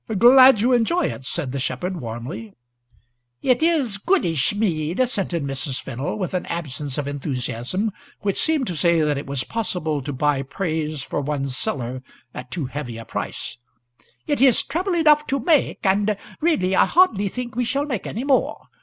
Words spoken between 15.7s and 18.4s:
and really I hardly think we shall make any